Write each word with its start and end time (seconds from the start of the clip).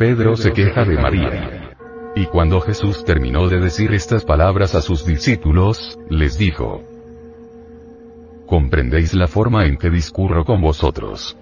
Pedro 0.00 0.34
se 0.34 0.52
queja 0.52 0.86
de 0.86 0.96
María. 0.96 1.74
Y 2.16 2.24
cuando 2.24 2.62
Jesús 2.62 3.04
terminó 3.04 3.48
de 3.48 3.60
decir 3.60 3.92
estas 3.92 4.24
palabras 4.24 4.74
a 4.74 4.80
sus 4.80 5.04
discípulos, 5.04 5.98
les 6.08 6.38
dijo, 6.38 6.82
¿Comprendéis 8.46 9.12
la 9.12 9.28
forma 9.28 9.66
en 9.66 9.76
que 9.76 9.90
discurro 9.90 10.46
con 10.46 10.62
vosotros? 10.62 11.36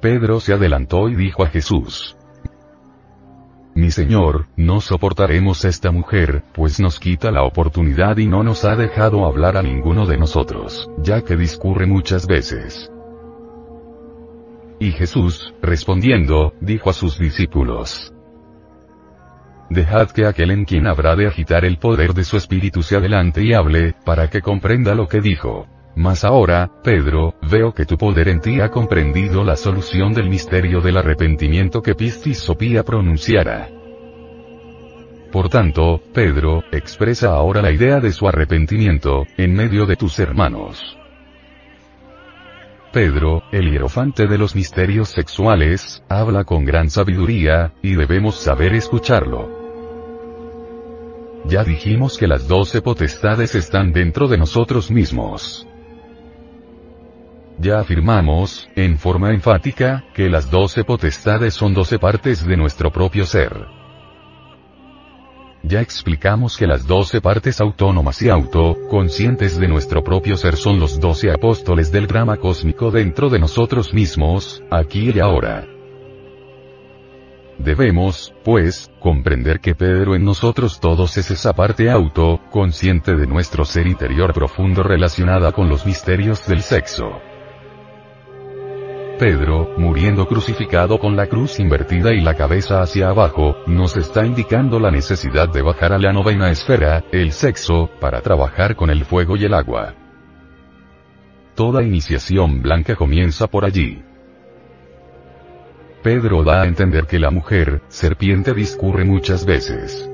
Pedro 0.00 0.40
se 0.40 0.54
adelantó 0.54 1.10
y 1.10 1.16
dijo 1.16 1.44
a 1.44 1.48
Jesús, 1.48 2.16
Mi 3.74 3.90
Señor, 3.90 4.46
no 4.56 4.80
soportaremos 4.80 5.66
esta 5.66 5.90
mujer, 5.90 6.44
pues 6.54 6.80
nos 6.80 6.98
quita 6.98 7.30
la 7.30 7.42
oportunidad 7.42 8.16
y 8.16 8.26
no 8.26 8.42
nos 8.42 8.64
ha 8.64 8.74
dejado 8.74 9.26
hablar 9.26 9.58
a 9.58 9.62
ninguno 9.62 10.06
de 10.06 10.16
nosotros, 10.16 10.88
ya 11.02 11.20
que 11.20 11.36
discurre 11.36 11.84
muchas 11.84 12.26
veces. 12.26 12.90
Y 14.80 14.92
Jesús, 14.92 15.54
respondiendo, 15.60 16.54
dijo 16.60 16.90
a 16.90 16.92
sus 16.92 17.18
discípulos, 17.18 18.12
Dejad 19.70 20.10
que 20.12 20.24
aquel 20.24 20.50
en 20.50 20.64
quien 20.64 20.86
habrá 20.86 21.14
de 21.14 21.26
agitar 21.26 21.64
el 21.64 21.78
poder 21.78 22.14
de 22.14 22.24
su 22.24 22.36
espíritu 22.36 22.82
se 22.82 22.96
adelante 22.96 23.42
y 23.42 23.52
hable, 23.52 23.94
para 24.04 24.28
que 24.28 24.40
comprenda 24.40 24.94
lo 24.94 25.08
que 25.08 25.20
dijo. 25.20 25.66
Mas 25.94 26.24
ahora, 26.24 26.70
Pedro, 26.82 27.34
veo 27.50 27.74
que 27.74 27.84
tu 27.84 27.98
poder 27.98 28.28
en 28.28 28.40
ti 28.40 28.60
ha 28.60 28.70
comprendido 28.70 29.44
la 29.44 29.56
solución 29.56 30.14
del 30.14 30.30
misterio 30.30 30.80
del 30.80 30.96
arrepentimiento 30.96 31.82
que 31.82 31.94
Pistis 31.94 32.38
Sopía 32.38 32.82
pronunciara. 32.84 33.68
Por 35.32 35.50
tanto, 35.50 36.00
Pedro, 36.14 36.62
expresa 36.72 37.34
ahora 37.34 37.60
la 37.60 37.72
idea 37.72 38.00
de 38.00 38.12
su 38.12 38.26
arrepentimiento, 38.26 39.26
en 39.36 39.52
medio 39.52 39.84
de 39.84 39.96
tus 39.96 40.18
hermanos. 40.18 40.96
Pedro, 42.92 43.42
el 43.52 43.70
hierofante 43.70 44.26
de 44.26 44.38
los 44.38 44.54
misterios 44.54 45.10
sexuales, 45.10 46.02
habla 46.08 46.44
con 46.44 46.64
gran 46.64 46.88
sabiduría, 46.90 47.74
y 47.82 47.94
debemos 47.94 48.36
saber 48.36 48.74
escucharlo. 48.74 49.48
Ya 51.44 51.64
dijimos 51.64 52.18
que 52.18 52.26
las 52.26 52.48
doce 52.48 52.82
potestades 52.82 53.54
están 53.54 53.92
dentro 53.92 54.26
de 54.26 54.38
nosotros 54.38 54.90
mismos. 54.90 55.66
Ya 57.58 57.80
afirmamos, 57.80 58.68
en 58.76 58.98
forma 58.98 59.32
enfática, 59.32 60.04
que 60.14 60.28
las 60.30 60.50
doce 60.50 60.84
potestades 60.84 61.54
son 61.54 61.74
doce 61.74 61.98
partes 61.98 62.46
de 62.46 62.56
nuestro 62.56 62.90
propio 62.90 63.24
ser. 63.24 63.77
Ya 65.62 65.80
explicamos 65.80 66.56
que 66.56 66.66
las 66.66 66.86
doce 66.86 67.20
partes 67.20 67.60
autónomas 67.60 68.22
y 68.22 68.28
auto-conscientes 68.28 69.58
de 69.58 69.66
nuestro 69.66 70.04
propio 70.04 70.36
ser 70.36 70.56
son 70.56 70.78
los 70.78 71.00
doce 71.00 71.30
apóstoles 71.30 71.90
del 71.90 72.06
drama 72.06 72.36
cósmico 72.36 72.90
dentro 72.90 73.28
de 73.28 73.40
nosotros 73.40 73.92
mismos, 73.92 74.62
aquí 74.70 75.10
y 75.10 75.18
ahora. 75.18 75.66
Debemos, 77.58 78.32
pues, 78.44 78.88
comprender 79.00 79.58
que 79.58 79.74
Pedro 79.74 80.14
en 80.14 80.24
nosotros 80.24 80.78
todos 80.78 81.16
es 81.16 81.32
esa 81.32 81.52
parte 81.54 81.90
auto-consciente 81.90 83.16
de 83.16 83.26
nuestro 83.26 83.64
ser 83.64 83.88
interior 83.88 84.32
profundo 84.32 84.84
relacionada 84.84 85.50
con 85.50 85.68
los 85.68 85.84
misterios 85.84 86.46
del 86.46 86.62
sexo. 86.62 87.20
Pedro, 89.18 89.74
muriendo 89.76 90.28
crucificado 90.28 91.00
con 91.00 91.16
la 91.16 91.26
cruz 91.26 91.58
invertida 91.58 92.12
y 92.12 92.20
la 92.20 92.34
cabeza 92.34 92.80
hacia 92.82 93.08
abajo, 93.08 93.56
nos 93.66 93.96
está 93.96 94.24
indicando 94.24 94.78
la 94.78 94.92
necesidad 94.92 95.48
de 95.48 95.60
bajar 95.60 95.92
a 95.92 95.98
la 95.98 96.12
novena 96.12 96.50
esfera, 96.50 97.02
el 97.10 97.32
sexo, 97.32 97.90
para 98.00 98.20
trabajar 98.20 98.76
con 98.76 98.90
el 98.90 99.04
fuego 99.04 99.36
y 99.36 99.44
el 99.44 99.54
agua. 99.54 99.94
Toda 101.56 101.82
iniciación 101.82 102.62
blanca 102.62 102.94
comienza 102.94 103.48
por 103.48 103.64
allí. 103.64 104.04
Pedro 106.04 106.44
da 106.44 106.62
a 106.62 106.66
entender 106.66 107.06
que 107.06 107.18
la 107.18 107.32
mujer, 107.32 107.82
serpiente 107.88 108.54
discurre 108.54 109.04
muchas 109.04 109.44
veces. 109.44 110.08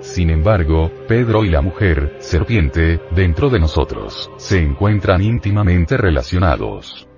Sin 0.00 0.30
embargo, 0.30 0.90
Pedro 1.06 1.44
y 1.44 1.50
la 1.50 1.60
mujer, 1.60 2.16
serpiente, 2.20 2.98
dentro 3.10 3.50
de 3.50 3.60
nosotros, 3.60 4.30
se 4.38 4.62
encuentran 4.62 5.20
íntimamente 5.20 5.98
relacionados. 5.98 7.09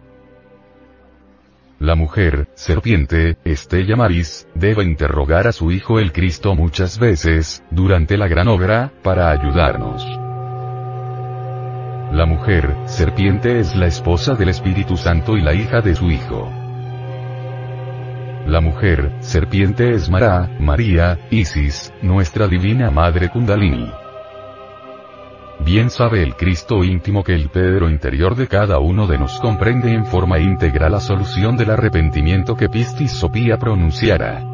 La 1.82 1.96
mujer, 1.96 2.46
serpiente, 2.54 3.38
Estella 3.44 3.96
Maris, 3.96 4.46
debe 4.54 4.84
interrogar 4.84 5.48
a 5.48 5.52
su 5.52 5.72
hijo 5.72 5.98
el 5.98 6.12
Cristo 6.12 6.54
muchas 6.54 6.96
veces, 7.00 7.64
durante 7.72 8.16
la 8.16 8.28
gran 8.28 8.46
obra, 8.46 8.92
para 9.02 9.32
ayudarnos. 9.32 10.06
La 12.12 12.24
mujer, 12.24 12.76
serpiente 12.86 13.58
es 13.58 13.74
la 13.74 13.88
esposa 13.88 14.36
del 14.36 14.50
Espíritu 14.50 14.96
Santo 14.96 15.36
y 15.36 15.40
la 15.40 15.54
hija 15.54 15.80
de 15.80 15.96
su 15.96 16.08
hijo. 16.08 16.48
La 18.46 18.60
mujer, 18.60 19.16
serpiente 19.18 19.90
es 19.90 20.08
Mara, 20.08 20.48
María, 20.60 21.18
Isis, 21.30 21.92
nuestra 22.00 22.46
divina 22.46 22.92
madre 22.92 23.28
Kundalini. 23.28 23.90
Bien 25.64 25.90
sabe 25.90 26.22
el 26.22 26.34
Cristo 26.34 26.82
íntimo 26.82 27.22
que 27.22 27.34
el 27.34 27.48
Pedro 27.48 27.88
interior 27.88 28.34
de 28.34 28.48
cada 28.48 28.80
uno 28.80 29.06
de 29.06 29.16
nos 29.16 29.38
comprende 29.38 29.92
en 29.92 30.04
forma 30.04 30.40
íntegra 30.40 30.90
la 30.90 31.00
solución 31.00 31.56
del 31.56 31.70
arrepentimiento 31.70 32.56
que 32.56 32.68
Pistis 32.68 33.12
Sopía 33.12 33.58
pronunciara. 33.58 34.44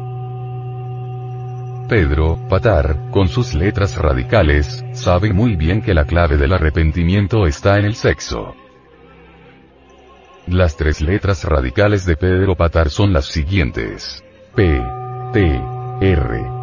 Pedro, 1.87 2.37
Patar, 2.47 3.09
con 3.09 3.27
sus 3.27 3.55
letras 3.55 3.97
radicales, 3.97 4.85
sabe 4.91 5.33
muy 5.33 5.55
bien 5.55 5.81
que 5.81 5.95
la 5.95 6.05
clave 6.05 6.37
del 6.37 6.53
arrepentimiento 6.53 7.47
está 7.47 7.79
en 7.79 7.85
el 7.85 7.95
sexo. 7.95 8.53
Las 10.45 10.77
tres 10.77 11.01
letras 11.01 11.43
radicales 11.43 12.05
de 12.05 12.17
Pedro 12.17 12.55
Patar 12.55 12.91
son 12.91 13.13
las 13.13 13.25
siguientes. 13.25 14.23
P, 14.55 14.79
T, 15.33 15.61
R. 16.01 16.58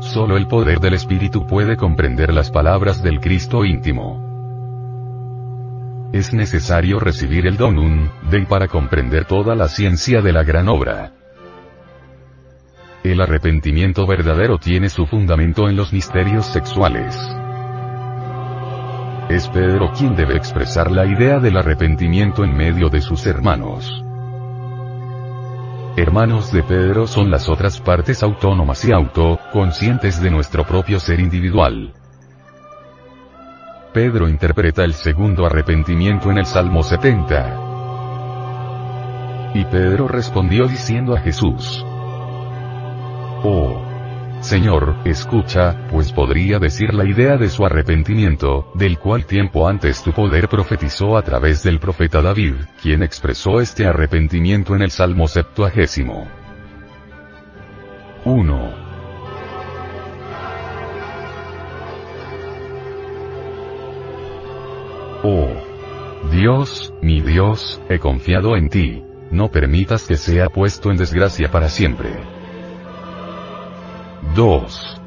Solo 0.00 0.36
el 0.38 0.46
poder 0.46 0.80
del 0.80 0.94
Espíritu 0.94 1.46
puede 1.46 1.76
comprender 1.76 2.32
las 2.32 2.50
palabras 2.50 3.02
del 3.02 3.20
Cristo 3.20 3.64
íntimo. 3.64 4.28
Es 6.12 6.32
necesario 6.32 6.98
recibir 6.98 7.46
el 7.46 7.56
donum, 7.56 8.08
de 8.30 8.40
para 8.46 8.66
comprender 8.66 9.26
toda 9.26 9.54
la 9.54 9.68
ciencia 9.68 10.22
de 10.22 10.32
la 10.32 10.42
gran 10.42 10.68
obra. 10.68 11.12
El 13.04 13.20
arrepentimiento 13.20 14.06
verdadero 14.06 14.58
tiene 14.58 14.88
su 14.88 15.06
fundamento 15.06 15.68
en 15.68 15.76
los 15.76 15.92
misterios 15.92 16.46
sexuales. 16.46 17.16
Es 19.28 19.48
Pedro 19.48 19.92
quien 19.92 20.16
debe 20.16 20.36
expresar 20.36 20.90
la 20.90 21.06
idea 21.06 21.38
del 21.38 21.56
arrepentimiento 21.56 22.42
en 22.42 22.56
medio 22.56 22.88
de 22.88 23.00
sus 23.00 23.26
hermanos. 23.26 24.04
Hermanos 25.96 26.52
de 26.52 26.62
Pedro 26.62 27.08
son 27.08 27.30
las 27.30 27.48
otras 27.48 27.80
partes 27.80 28.22
autónomas 28.22 28.84
y 28.84 28.92
auto-conscientes 28.92 30.22
de 30.22 30.30
nuestro 30.30 30.64
propio 30.64 31.00
ser 31.00 31.18
individual. 31.18 31.92
Pedro 33.92 34.28
interpreta 34.28 34.84
el 34.84 34.94
segundo 34.94 35.44
arrepentimiento 35.44 36.30
en 36.30 36.38
el 36.38 36.46
Salmo 36.46 36.84
70. 36.84 39.50
Y 39.54 39.64
Pedro 39.64 40.06
respondió 40.06 40.68
diciendo 40.68 41.16
a 41.16 41.20
Jesús, 41.20 41.84
Oh, 43.42 43.79
Señor, 44.40 44.96
escucha, 45.04 45.86
pues 45.90 46.12
podría 46.12 46.58
decir 46.58 46.94
la 46.94 47.04
idea 47.04 47.36
de 47.36 47.50
su 47.50 47.64
arrepentimiento, 47.66 48.72
del 48.74 48.98
cual 48.98 49.26
tiempo 49.26 49.68
antes 49.68 50.02
tu 50.02 50.12
poder 50.12 50.48
profetizó 50.48 51.18
a 51.18 51.22
través 51.22 51.62
del 51.62 51.78
profeta 51.78 52.22
David, 52.22 52.54
quien 52.80 53.02
expresó 53.02 53.60
este 53.60 53.86
arrepentimiento 53.86 54.74
en 54.74 54.80
el 54.80 54.90
Salmo 54.90 55.28
septuagésimo. 55.28 56.26
1. 58.24 58.74
Oh. 65.22 65.48
Dios, 66.32 66.94
mi 67.02 67.20
Dios, 67.20 67.80
he 67.90 67.98
confiado 67.98 68.56
en 68.56 68.70
ti. 68.70 69.04
No 69.30 69.50
permitas 69.50 70.08
que 70.08 70.16
sea 70.16 70.48
puesto 70.48 70.90
en 70.90 70.96
desgracia 70.96 71.50
para 71.50 71.68
siempre. 71.68 72.39
2. 74.34 75.00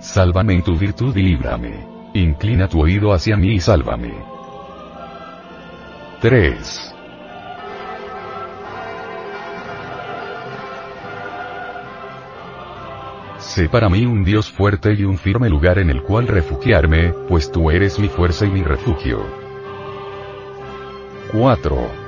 Sálvame 0.00 0.54
en 0.54 0.62
tu 0.62 0.76
virtud 0.78 1.16
y 1.16 1.22
líbrame. 1.22 1.86
Inclina 2.14 2.68
tu 2.68 2.80
oído 2.80 3.12
hacia 3.12 3.36
mí 3.36 3.54
y 3.54 3.60
sálvame. 3.60 4.14
3. 6.20 6.94
Sé 13.38 13.68
para 13.68 13.88
mí 13.88 14.06
un 14.06 14.22
Dios 14.22 14.50
fuerte 14.50 14.92
y 14.92 15.04
un 15.04 15.18
firme 15.18 15.48
lugar 15.48 15.78
en 15.78 15.90
el 15.90 16.02
cual 16.02 16.28
refugiarme, 16.28 17.14
pues 17.28 17.50
tú 17.50 17.70
eres 17.70 17.98
mi 17.98 18.08
fuerza 18.08 18.44
y 18.44 18.50
mi 18.50 18.62
refugio. 18.62 19.24
4. 21.32 22.05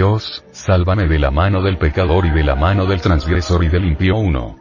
Dios, 0.00 0.42
sálvame 0.50 1.06
de 1.06 1.18
la 1.18 1.30
mano 1.30 1.60
del 1.60 1.76
pecador 1.76 2.24
y 2.24 2.30
de 2.30 2.42
la 2.42 2.56
mano 2.56 2.86
del 2.86 3.02
transgresor 3.02 3.64
y 3.64 3.68
del 3.68 3.84
impío 3.84 4.16
1. 4.16 4.56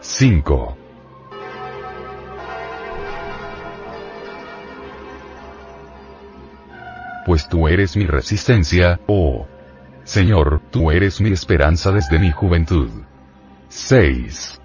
5. 0.00 0.76
Pues 7.26 7.46
tú 7.50 7.68
eres 7.68 7.94
mi 7.94 8.06
resistencia, 8.06 8.98
oh 9.06 9.46
Señor, 10.04 10.62
tú 10.70 10.90
eres 10.90 11.20
mi 11.20 11.30
esperanza 11.30 11.92
desde 11.92 12.18
mi 12.18 12.32
juventud. 12.32 12.88
6. 13.68 14.61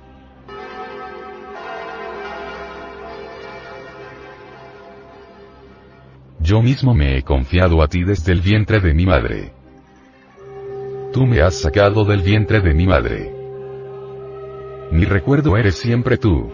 Yo 6.47 6.61
mismo 6.61 6.93
me 6.93 7.17
he 7.17 7.23
confiado 7.23 7.81
a 7.81 7.89
ti 7.89 8.05
desde 8.05 8.31
el 8.31 8.39
vientre 8.39 8.79
de 8.79 8.93
mi 8.93 9.05
madre. 9.05 9.51
Tú 11.11 11.25
me 11.25 11.41
has 11.41 11.55
sacado 11.55 12.05
del 12.05 12.21
vientre 12.21 12.61
de 12.61 12.73
mi 12.73 12.87
madre. 12.87 13.33
Mi 14.89 15.03
recuerdo 15.03 15.57
eres 15.57 15.75
siempre 15.75 16.15
tú. 16.15 16.49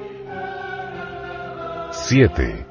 7. 1.91 2.65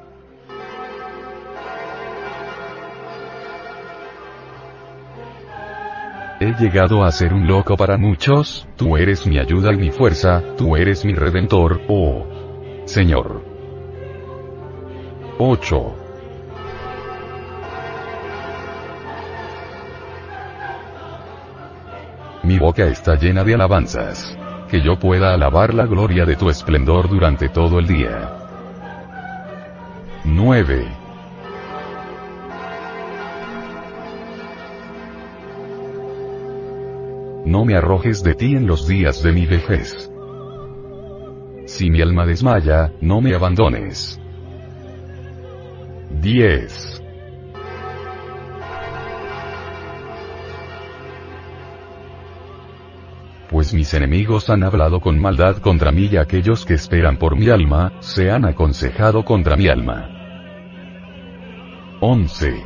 He 6.41 6.53
llegado 6.59 7.05
a 7.05 7.11
ser 7.13 7.33
un 7.33 7.47
loco 7.47 7.77
para 7.77 7.97
muchos, 7.97 8.67
tú 8.75 8.97
eres 8.97 9.25
mi 9.25 9.39
ayuda 9.39 9.71
y 9.71 9.77
mi 9.77 9.91
fuerza, 9.91 10.43
tú 10.57 10.75
eres 10.75 11.05
mi 11.05 11.13
redentor, 11.13 11.83
oh 11.87 12.27
Señor. 12.83 13.45
8. 15.37 16.02
Boca 22.63 22.85
está 22.85 23.15
llena 23.15 23.43
de 23.43 23.55
alabanzas. 23.55 24.37
Que 24.69 24.81
yo 24.81 24.97
pueda 24.97 25.33
alabar 25.33 25.73
la 25.73 25.85
gloria 25.85 26.23
de 26.23 26.37
tu 26.37 26.49
esplendor 26.49 27.09
durante 27.09 27.49
todo 27.49 27.77
el 27.77 27.87
día. 27.87 28.37
9. 30.23 30.87
No 37.45 37.65
me 37.65 37.75
arrojes 37.75 38.23
de 38.23 38.33
ti 38.33 38.55
en 38.55 38.65
los 38.65 38.87
días 38.87 39.21
de 39.21 39.33
mi 39.33 39.45
vejez. 39.45 40.09
Si 41.65 41.89
mi 41.89 42.01
alma 42.01 42.25
desmaya, 42.25 42.93
no 43.01 43.19
me 43.19 43.35
abandones. 43.35 44.21
10. 46.21 47.02
Pues 53.53 53.71
mis 53.71 53.93
enemigos 53.93 54.49
han 54.49 54.63
hablado 54.63 54.99
con 54.99 55.19
maldad 55.19 55.57
contra 55.57 55.91
mí 55.91 56.09
y 56.11 56.17
aquellos 56.17 56.65
que 56.65 56.73
esperan 56.73 57.17
por 57.17 57.35
mi 57.37 57.49
alma, 57.49 57.93
se 57.99 58.31
han 58.31 58.45
aconsejado 58.45 59.23
contra 59.23 59.55
mi 59.55 59.67
alma. 59.67 60.09
11. 61.99 62.63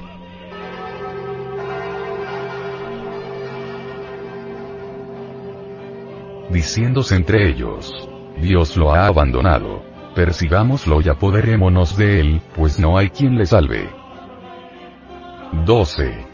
Diciéndose 6.51 7.17
entre 7.17 7.49
ellos, 7.49 8.07
Dios 8.41 8.77
lo 8.77 8.93
ha 8.93 9.07
abandonado. 9.07 9.83
Persigámoslo 10.15 11.01
y 11.01 11.09
apoderémonos 11.09 11.97
de 11.97 12.21
él, 12.21 12.41
pues 12.55 12.79
no 12.79 12.97
hay 12.97 13.09
quien 13.09 13.37
le 13.37 13.45
salve. 13.45 13.89
12. 15.65 16.26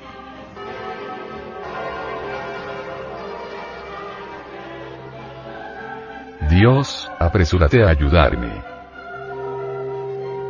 Dios, 6.54 7.12
apresúrate 7.20 7.84
a 7.84 7.90
ayudarme. 7.90 8.62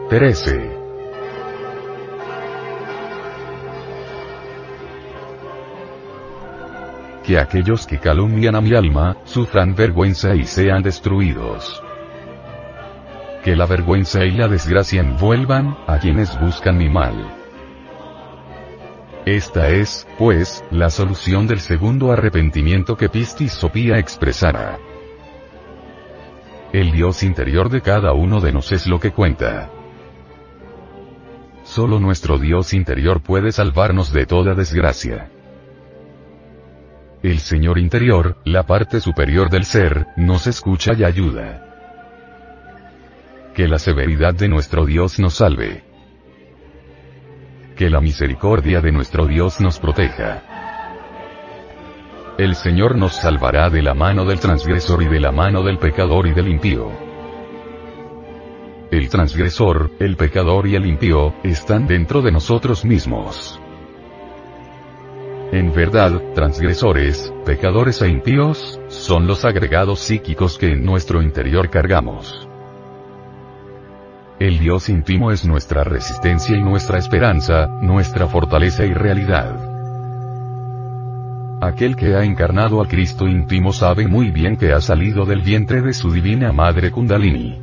13. 0.10 0.72
Que 7.24 7.40
aquellos 7.40 7.88
que 7.88 8.00
calumnian 8.00 8.56
a 8.56 8.60
mi 8.60 8.76
alma, 8.76 9.16
sufran 9.24 9.76
vergüenza 9.76 10.36
y 10.36 10.44
sean 10.44 10.84
destruidos. 10.84 11.82
Que 13.46 13.56
la 13.56 13.66
vergüenza 13.66 14.26
y 14.26 14.32
la 14.32 14.50
desgracia 14.50 15.00
envuelvan, 15.00 15.78
a 15.88 16.00
quienes 16.00 16.38
buscan 16.38 16.78
mi 16.78 16.90
mal. 16.90 17.14
Esta 19.26 19.70
es, 19.70 20.06
pues, 20.18 20.66
la 20.70 20.90
solución 20.90 21.48
del 21.48 21.62
segundo 21.62 22.12
arrepentimiento 22.12 22.98
que 22.98 23.08
Pistis 23.08 23.54
Sopía 23.54 24.00
expresara. 24.00 24.78
El 26.74 26.92
Dios 26.92 27.22
interior 27.22 27.70
de 27.70 27.82
cada 27.82 28.14
uno 28.14 28.42
de 28.42 28.52
nos 28.52 28.72
es 28.72 28.88
lo 28.88 29.00
que 29.00 29.12
cuenta. 29.12 29.70
Solo 31.64 32.00
nuestro 32.00 32.40
Dios 32.40 32.74
interior 32.74 33.22
puede 33.22 33.52
salvarnos 33.52 34.12
de 34.12 34.26
toda 34.26 34.56
desgracia. 34.56 35.30
El 37.22 37.38
Señor 37.38 37.78
interior, 37.78 38.38
la 38.44 38.64
parte 38.64 39.02
superior 39.02 39.52
del 39.52 39.66
ser, 39.66 40.08
nos 40.18 40.48
escucha 40.48 40.94
y 40.98 41.04
ayuda. 41.04 41.64
Que 43.54 43.68
la 43.68 43.78
severidad 43.78 44.34
de 44.34 44.48
nuestro 44.50 44.88
Dios 44.88 45.20
nos 45.20 45.36
salve. 45.36 45.84
Que 47.76 47.92
la 47.92 48.02
misericordia 48.02 48.82
de 48.82 48.92
nuestro 48.92 49.28
Dios 49.28 49.62
nos 49.62 49.78
proteja. 49.78 50.53
El 52.38 52.56
Señor 52.56 52.98
nos 52.98 53.14
salvará 53.14 53.70
de 53.70 53.84
la 53.84 53.94
mano 53.94 54.26
del 54.26 54.40
transgresor 54.40 55.04
y 55.04 55.06
de 55.06 55.20
la 55.20 55.32
mano 55.32 55.62
del 55.62 55.78
pecador 55.78 56.26
y 56.26 56.34
del 56.34 56.48
impío. 56.48 56.90
El 58.90 59.08
transgresor, 59.10 59.92
el 60.00 60.18
pecador 60.18 60.66
y 60.66 60.74
el 60.76 60.88
impío, 60.88 61.36
están 61.44 61.86
dentro 61.86 62.24
de 62.24 62.32
nosotros 62.32 62.86
mismos. 62.86 63.62
En 65.52 65.72
verdad, 65.74 66.34
transgresores, 66.34 67.32
pecadores 67.46 68.02
e 68.02 68.10
impíos, 68.10 68.82
son 68.88 69.28
los 69.28 69.46
agregados 69.46 70.00
psíquicos 70.00 70.58
que 70.58 70.72
en 70.72 70.84
nuestro 70.84 71.22
interior 71.22 71.70
cargamos. 71.70 72.50
El 74.40 74.58
Dios 74.58 74.90
íntimo 74.90 75.32
es 75.32 75.46
nuestra 75.46 75.84
resistencia 75.84 76.58
y 76.58 76.64
nuestra 76.64 76.98
esperanza, 76.98 77.68
nuestra 77.84 78.26
fortaleza 78.26 78.86
y 78.86 78.94
realidad. 78.94 79.73
Aquel 81.64 81.96
que 81.96 82.14
ha 82.14 82.26
encarnado 82.26 82.82
a 82.82 82.88
Cristo 82.90 83.26
íntimo 83.26 83.72
sabe 83.72 84.06
muy 84.06 84.32
bien 84.32 84.58
que 84.58 84.74
ha 84.74 84.82
salido 84.82 85.26
del 85.26 85.42
vientre 85.42 85.82
de 85.82 85.94
su 85.94 86.12
divina 86.12 86.52
madre 86.52 86.92
Kundalini. 86.92 87.58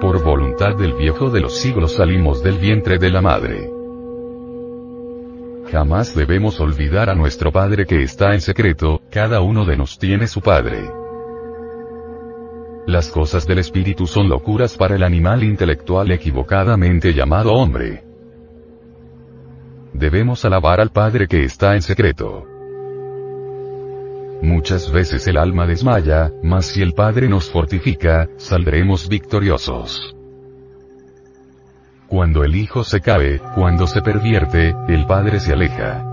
Por 0.00 0.24
voluntad 0.24 0.74
del 0.74 0.94
viejo 0.94 1.28
de 1.28 1.40
los 1.40 1.58
siglos 1.60 1.96
salimos 1.96 2.42
del 2.42 2.56
vientre 2.56 2.96
de 2.96 3.10
la 3.10 3.20
madre. 3.20 3.70
Jamás 5.70 6.14
debemos 6.14 6.58
olvidar 6.60 7.10
a 7.10 7.14
nuestro 7.14 7.52
Padre 7.52 7.84
que 7.84 8.02
está 8.02 8.32
en 8.32 8.40
secreto, 8.40 9.02
cada 9.10 9.42
uno 9.42 9.66
de 9.66 9.76
nos 9.76 9.98
tiene 9.98 10.26
su 10.28 10.40
Padre. 10.40 10.90
Las 12.86 13.10
cosas 13.10 13.46
del 13.46 13.58
espíritu 13.58 14.06
son 14.06 14.30
locuras 14.30 14.78
para 14.78 14.96
el 14.96 15.02
animal 15.02 15.44
intelectual 15.44 16.10
equivocadamente 16.10 17.12
llamado 17.12 17.52
hombre. 17.52 18.07
Debemos 19.92 20.44
alabar 20.44 20.80
al 20.80 20.90
Padre 20.90 21.26
que 21.26 21.44
está 21.44 21.74
en 21.74 21.82
secreto. 21.82 22.44
Muchas 24.42 24.92
veces 24.92 25.26
el 25.26 25.36
alma 25.36 25.66
desmaya, 25.66 26.30
mas 26.42 26.66
si 26.66 26.82
el 26.82 26.92
Padre 26.92 27.28
nos 27.28 27.50
fortifica, 27.50 28.28
saldremos 28.36 29.08
victoriosos. 29.08 30.14
Cuando 32.06 32.44
el 32.44 32.54
Hijo 32.54 32.84
se 32.84 33.00
cae, 33.00 33.40
cuando 33.54 33.86
se 33.86 34.00
pervierte, 34.00 34.74
el 34.88 35.06
Padre 35.06 35.40
se 35.40 35.52
aleja. 35.52 36.04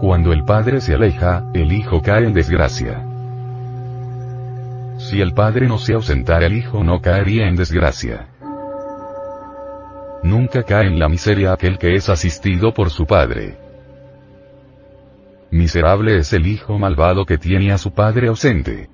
Cuando 0.00 0.32
el 0.32 0.44
Padre 0.44 0.80
se 0.80 0.94
aleja, 0.94 1.50
el 1.54 1.72
Hijo 1.72 2.00
cae 2.00 2.24
en 2.24 2.32
desgracia. 2.32 3.04
Si 4.98 5.20
el 5.20 5.32
Padre 5.34 5.66
no 5.66 5.78
se 5.78 5.94
ausentara 5.94 6.46
el 6.46 6.54
Hijo 6.56 6.84
no 6.84 7.00
caería 7.00 7.48
en 7.48 7.56
desgracia. 7.56 8.28
Nunca 10.22 10.62
cae 10.62 10.86
en 10.86 10.98
la 10.98 11.08
miseria 11.08 11.52
aquel 11.52 11.78
que 11.78 11.94
es 11.94 12.08
asistido 12.08 12.72
por 12.74 12.90
su 12.90 13.06
Padre. 13.06 13.56
Miserable 15.50 16.18
es 16.18 16.32
el 16.32 16.46
hijo 16.46 16.78
malvado 16.78 17.24
que 17.24 17.38
tiene 17.38 17.72
a 17.72 17.78
su 17.78 17.92
padre 17.92 18.28
ausente. 18.28 18.90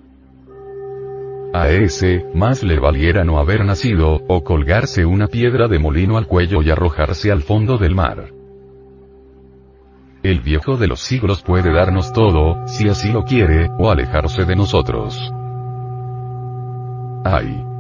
A 1.53 1.69
ese, 1.69 2.27
más 2.35 2.63
le 2.63 2.79
valiera 2.79 3.25
no 3.25 3.39
haber 3.39 3.65
nacido, 3.65 4.23
o 4.29 4.45
colgarse 4.45 5.05
una 5.05 5.27
piedra 5.27 5.67
de 5.67 5.79
molino 5.79 6.17
al 6.17 6.27
cuello 6.27 6.63
y 6.63 6.71
arrojarse 6.71 7.33
al 7.33 7.43
fondo 7.43 7.77
del 7.77 7.95
mar. 7.95 8.31
El 10.23 10.41
viejo 10.41 10.77
de 10.77 10.87
los 10.87 11.01
siglos 11.01 11.43
puede 11.43 11.73
darnos 11.73 12.13
todo, 12.13 12.67
si 12.67 12.89
así 12.89 13.13
lo 13.13 13.25
quiere, 13.25 13.69
o 13.79 13.91
alejarse 13.91 14.45
de 14.45 14.57
nosotros. 14.57 15.33
Ay. 17.25 17.74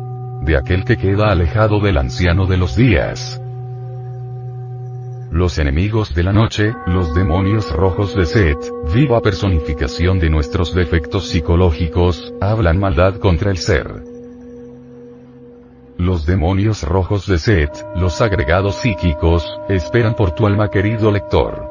De 0.44 0.58
aquel 0.58 0.84
que 0.84 0.98
queda 0.98 1.30
alejado 1.30 1.80
del 1.80 1.96
anciano 1.96 2.44
de 2.44 2.58
los 2.58 2.76
días. 2.76 3.40
Los 5.30 5.58
enemigos 5.58 6.14
de 6.14 6.22
la 6.22 6.34
noche, 6.34 6.74
los 6.86 7.14
demonios 7.14 7.72
rojos 7.72 8.14
de 8.14 8.26
Set, 8.26 8.58
viva 8.92 9.22
personificación 9.22 10.18
de 10.18 10.28
nuestros 10.28 10.74
defectos 10.74 11.30
psicológicos, 11.30 12.34
hablan 12.42 12.78
maldad 12.78 13.14
contra 13.16 13.50
el 13.50 13.56
ser. 13.56 14.02
Los 15.96 16.26
demonios 16.26 16.82
rojos 16.82 17.26
de 17.26 17.38
Set, 17.38 17.70
los 17.96 18.20
agregados 18.20 18.74
psíquicos, 18.74 19.58
esperan 19.70 20.14
por 20.14 20.32
tu 20.32 20.46
alma 20.46 20.68
querido 20.68 21.10
lector. 21.10 21.70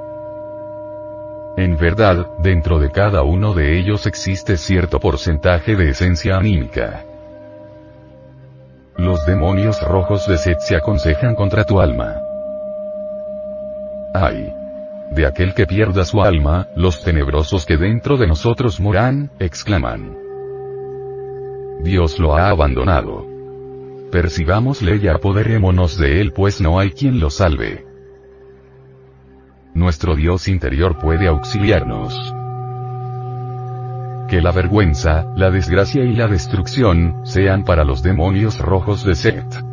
En 1.57 1.77
verdad, 1.77 2.25
dentro 2.39 2.79
de 2.79 2.89
cada 2.89 3.21
uno 3.21 3.53
de 3.53 3.77
ellos 3.77 4.07
existe 4.07 4.57
cierto 4.57 4.99
porcentaje 4.99 5.75
de 5.75 5.91
esencia 5.91 6.37
anímica. 6.37 7.05
Demonios 9.25 9.81
rojos 9.81 10.27
de 10.27 10.37
Set 10.37 10.59
se 10.59 10.75
aconsejan 10.75 11.35
contra 11.35 11.63
tu 11.63 11.79
alma. 11.79 12.21
Ay. 14.13 14.53
De 15.11 15.25
aquel 15.25 15.53
que 15.53 15.65
pierda 15.65 16.03
su 16.03 16.21
alma, 16.21 16.67
los 16.75 17.03
tenebrosos 17.03 17.65
que 17.65 17.77
dentro 17.77 18.17
de 18.17 18.27
nosotros 18.27 18.81
moran, 18.81 19.31
exclaman. 19.39 20.17
Dios 21.83 22.19
lo 22.19 22.35
ha 22.35 22.49
abandonado. 22.49 23.25
Percibámosle 24.11 24.97
y 24.97 25.07
apoderémonos 25.07 25.97
de 25.97 26.19
él 26.19 26.33
pues 26.33 26.59
no 26.59 26.77
hay 26.77 26.91
quien 26.91 27.21
lo 27.21 27.29
salve. 27.29 27.85
Nuestro 29.73 30.15
Dios 30.15 30.49
interior 30.49 30.99
puede 30.99 31.27
auxiliarnos. 31.27 32.42
Que 34.33 34.41
la 34.41 34.51
vergüenza, 34.51 35.27
la 35.35 35.51
desgracia 35.51 36.03
y 36.03 36.15
la 36.15 36.27
destrucción, 36.27 37.21
sean 37.23 37.63
para 37.63 37.83
los 37.83 38.01
demonios 38.01 38.57
rojos 38.57 39.03
de 39.03 39.13
Set. 39.13 39.72